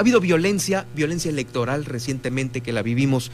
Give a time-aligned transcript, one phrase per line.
[0.00, 3.30] Ha habido violencia, violencia electoral recientemente que la vivimos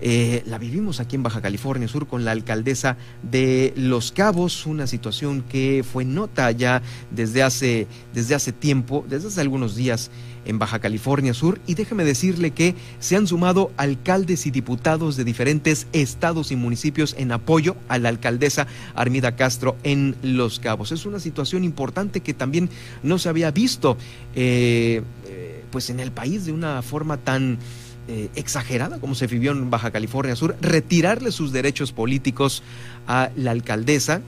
[0.00, 4.86] eh, la vivimos aquí en Baja California Sur con la alcaldesa de Los Cabos, una
[4.86, 10.10] situación que fue nota ya desde hace, desde hace tiempo, desde hace algunos días
[10.46, 15.24] en Baja California Sur y déjeme decirle que se han sumado alcaldes y diputados de
[15.24, 20.90] diferentes estados y municipios en apoyo a la alcaldesa Armida Castro en Los Cabos.
[20.90, 22.70] Es una situación importante que también
[23.02, 23.98] no se había visto
[24.34, 27.58] eh, eh, pues en el país de una forma tan
[28.08, 32.62] eh, exagerada como se vivió en Baja California Sur, retirarle sus derechos políticos
[33.06, 34.22] a la alcaldesa,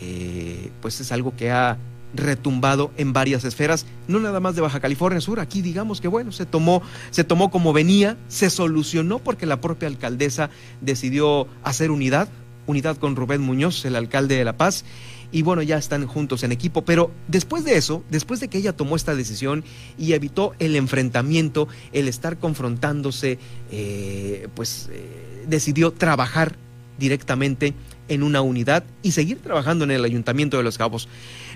[0.00, 1.76] eh, pues es algo que ha
[2.14, 6.32] retumbado en varias esferas, no nada más de Baja California Sur, aquí digamos que bueno,
[6.32, 6.80] se tomó,
[7.10, 10.48] se tomó como venía, se solucionó porque la propia alcaldesa
[10.80, 12.28] decidió hacer unidad,
[12.68, 14.84] unidad con Rubén Muñoz, el alcalde de La Paz,
[15.32, 16.84] y bueno, ya están juntos en equipo.
[16.84, 19.64] Pero después de eso, después de que ella tomó esta decisión
[19.98, 23.38] y evitó el enfrentamiento, el estar confrontándose,
[23.70, 26.56] eh, pues eh, decidió trabajar
[26.98, 27.74] directamente
[28.08, 31.08] en una unidad y seguir trabajando en el Ayuntamiento de Los Cabos.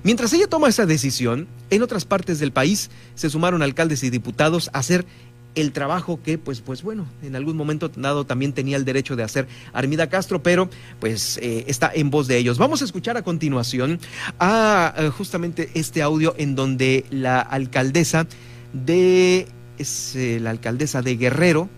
[0.03, 4.71] Mientras ella toma esa decisión, en otras partes del país se sumaron alcaldes y diputados
[4.73, 5.07] a hacer
[5.55, 9.23] el trabajo que, pues, pues bueno, en algún momento dado también tenía el derecho de
[9.23, 12.59] hacer Armida Castro, pero pues eh, está en voz de ellos.
[12.59, 14.01] Vamos a escuchar a continuación
[14.39, 18.27] a eh, justamente este audio en donde la alcaldesa
[18.73, 19.47] de,
[19.79, 21.69] es eh, la alcaldesa de Guerrero,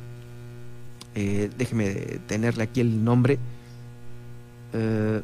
[1.15, 3.39] déjeme tenerle aquí el nombre,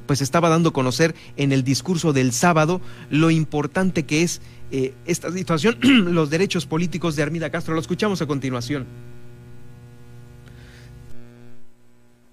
[0.06, 4.94] pues estaba dando a conocer en el discurso del sábado lo importante que es eh,
[5.06, 7.74] esta situación, los derechos políticos de Armida Castro.
[7.74, 8.86] Lo escuchamos a continuación.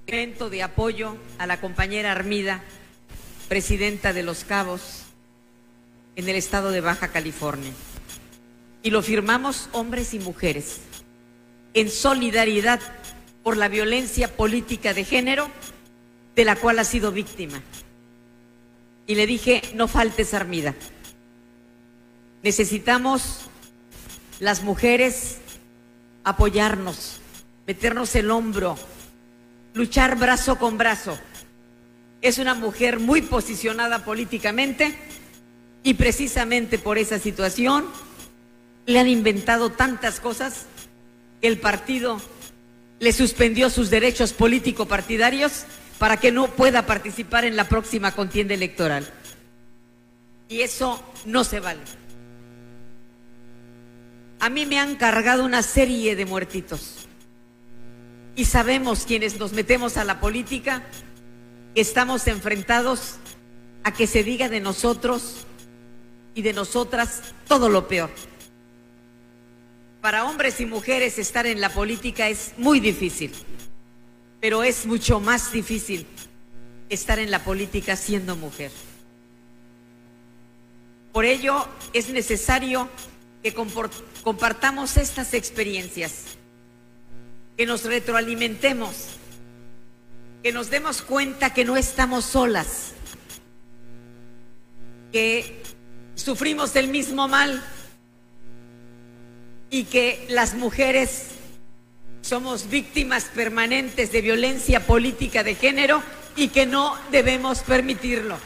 [0.07, 2.63] De apoyo a la compañera Armida,
[3.49, 5.03] presidenta de Los Cabos,
[6.15, 7.71] en el estado de Baja California.
[8.83, 10.79] Y lo firmamos hombres y mujeres,
[11.73, 12.79] en solidaridad
[13.43, 15.49] por la violencia política de género
[16.37, 17.61] de la cual ha sido víctima.
[19.07, 20.75] Y le dije, no faltes Armida
[22.43, 23.47] Necesitamos
[24.39, 25.39] las mujeres
[26.23, 27.19] apoyarnos,
[27.65, 28.77] meternos el hombro,
[29.73, 31.17] luchar brazo con brazo.
[32.21, 34.95] Es una mujer muy posicionada políticamente
[35.81, 37.85] y precisamente por esa situación
[38.85, 40.67] le han inventado tantas cosas
[41.41, 42.21] que el partido
[42.99, 45.65] le suspendió sus derechos político-partidarios
[45.99, 49.07] para que no pueda participar en la próxima contienda electoral.
[50.49, 51.81] Y eso no se vale
[54.39, 57.07] a mí me han cargado una serie de muertitos.
[58.35, 60.83] Y sabemos quienes nos metemos a la política
[61.73, 63.15] estamos enfrentados
[63.83, 65.45] a que se diga de nosotros
[66.35, 68.11] y de nosotras todo lo peor.
[70.01, 73.31] Para hombres y mujeres estar en la política es muy difícil,
[74.39, 76.05] pero es mucho más difícil
[76.89, 78.71] estar en la política siendo mujer.
[81.11, 82.89] Por ello es necesario
[83.41, 86.25] que compartamos estas experiencias,
[87.55, 89.07] que nos retroalimentemos,
[90.43, 92.91] que nos demos cuenta que no estamos solas,
[95.11, 95.63] que
[96.15, 97.63] sufrimos del mismo mal
[99.69, 101.36] y que las mujeres
[102.27, 106.03] somos víctimas permanentes de violencia política de género
[106.35, 108.37] y que no debemos permitirlo.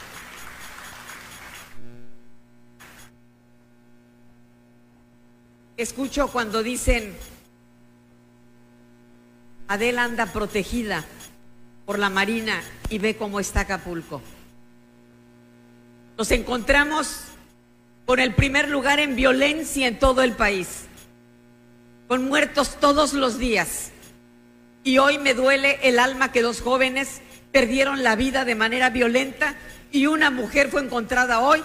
[5.76, 7.12] Escucho cuando dicen,
[9.66, 11.04] Adela anda protegida
[11.84, 14.22] por la Marina y ve cómo está Acapulco.
[16.16, 17.22] Nos encontramos
[18.06, 20.84] con el primer lugar en violencia en todo el país,
[22.08, 23.90] con muertos todos los días.
[24.84, 27.20] Y hoy me duele el alma que dos jóvenes
[27.52, 29.54] perdieron la vida de manera violenta
[29.90, 31.62] y una mujer fue encontrada hoy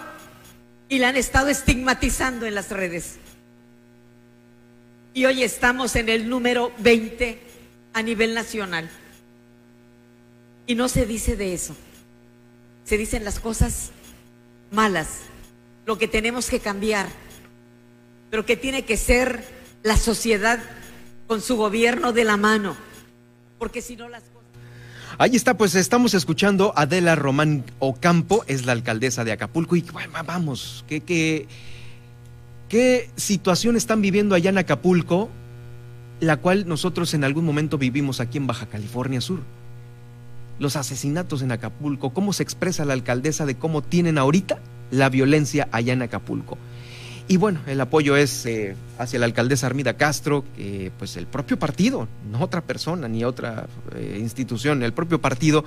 [0.88, 3.18] y la han estado estigmatizando en las redes
[5.18, 7.40] y hoy estamos en el número 20
[7.92, 8.88] a nivel nacional.
[10.64, 11.74] Y no se dice de eso.
[12.84, 13.90] Se dicen las cosas
[14.70, 15.08] malas,
[15.86, 17.08] lo que tenemos que cambiar,
[18.30, 19.44] pero que tiene que ser
[19.88, 20.60] la sociedad
[21.26, 22.76] con su gobierno de la mano,
[23.58, 24.48] porque si no las cosas...
[25.18, 29.84] Ahí está, pues estamos escuchando a Adela Román Ocampo, es la alcaldesa de Acapulco, y
[30.24, 31.00] vamos, que...
[31.00, 31.48] que
[32.68, 35.30] ¿Qué situación están viviendo allá en Acapulco,
[36.20, 39.40] la cual nosotros en algún momento vivimos aquí en Baja California Sur?
[40.58, 44.58] Los asesinatos en Acapulco, cómo se expresa la alcaldesa de cómo tienen ahorita
[44.90, 46.58] la violencia allá en Acapulco.
[47.30, 51.58] Y bueno, el apoyo es eh, hacia la alcaldesa Armida Castro, que pues el propio
[51.58, 55.62] partido, no otra persona ni otra eh, institución, el propio partido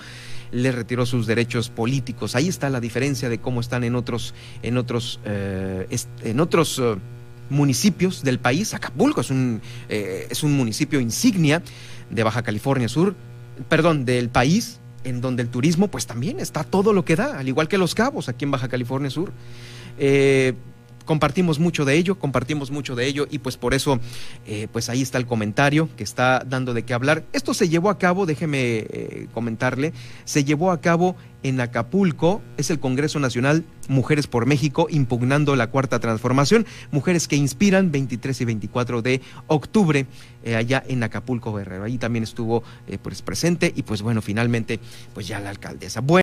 [0.51, 2.35] le retiró sus derechos políticos.
[2.35, 5.85] Ahí está la diferencia de cómo están en otros, en otros, eh,
[6.23, 6.81] en otros
[7.51, 8.73] municipios del país.
[8.73, 11.61] Acapulco es un, es un municipio insignia
[12.09, 13.13] de Baja California Sur,
[13.69, 17.47] perdón, del país, en donde el turismo pues también está todo lo que da, al
[17.47, 19.31] igual que Los Cabos aquí en Baja California Sur.
[21.11, 23.99] Compartimos mucho de ello, compartimos mucho de ello y pues por eso,
[24.47, 27.25] eh, pues ahí está el comentario que está dando de qué hablar.
[27.33, 29.91] Esto se llevó a cabo, déjeme eh, comentarle,
[30.23, 35.67] se llevó a cabo en Acapulco, es el Congreso Nacional Mujeres por México impugnando la
[35.67, 40.05] cuarta transformación, mujeres que inspiran 23 y 24 de octubre
[40.45, 41.83] eh, allá en Acapulco Guerrero.
[41.83, 42.63] Ahí también estuvo
[43.01, 44.79] pues presente y pues bueno, finalmente
[45.13, 45.99] pues ya la alcaldesa.
[45.99, 46.19] Bueno,